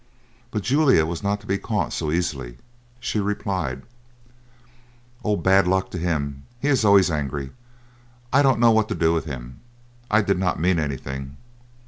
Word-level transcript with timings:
But 0.49 0.63
Julia 0.63 1.05
was 1.05 1.21
not 1.21 1.41
to 1.41 1.45
be 1.45 1.59
caught 1.59 1.93
so 1.93 2.11
easily. 2.11 2.57
She 2.99 3.19
replied: 3.19 3.83
"Oh, 5.23 5.35
bad 5.35 5.67
luck 5.67 5.91
to 5.91 5.99
him, 5.99 6.41
he 6.59 6.69
is 6.69 6.83
always 6.83 7.11
angry. 7.11 7.51
I 8.33 8.41
don't 8.41 8.59
know 8.59 8.71
what 8.71 8.89
to 8.89 8.95
do 8.95 9.13
with 9.13 9.25
him. 9.25 9.59
I 10.09 10.21
did 10.23 10.39
not 10.39 10.59
mean 10.59 10.79
anything." 10.79 11.37